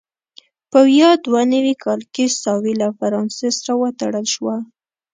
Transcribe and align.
په 0.71 0.79
ویا 0.89 1.09
دوه 1.25 1.41
نوي 1.53 1.75
کال 1.83 2.01
کې 2.13 2.25
ساوې 2.41 2.73
له 2.81 2.87
فرانسې 2.97 3.49
سره 3.57 3.73
وتړل 3.81 4.25
شوه. 4.33 4.55